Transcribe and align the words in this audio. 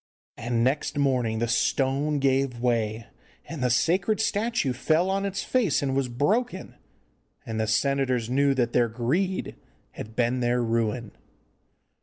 And 0.35 0.63
next 0.63 0.97
morning 0.97 1.37
the 1.37 1.47
stone 1.47 2.17
gave 2.17 2.59
way, 2.59 3.05
and 3.47 3.61
the 3.61 3.69
sacred 3.69 4.19
statue 4.19 4.73
fell 4.73 5.11
on 5.11 5.27
its 5.27 5.43
face 5.43 5.83
and 5.83 5.95
was 5.95 6.07
broken. 6.07 6.73
And 7.45 7.59
the 7.59 7.67
senators 7.67 8.27
knew 8.27 8.55
that 8.55 8.73
their 8.73 8.87
greed 8.89 9.57
had 9.91 10.15
been 10.15 10.39
their 10.39 10.63
ruin. 10.63 11.11